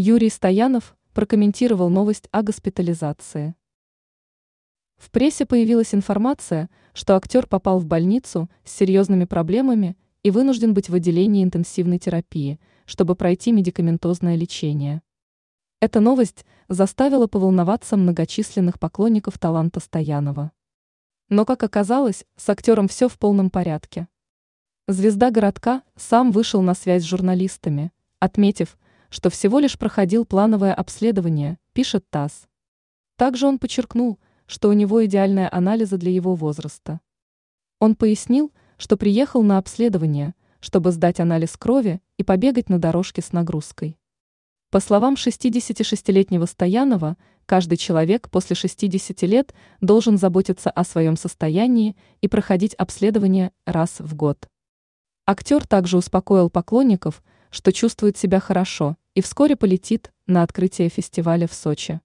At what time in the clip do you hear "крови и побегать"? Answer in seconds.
41.56-42.68